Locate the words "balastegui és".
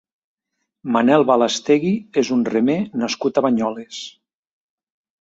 1.33-2.33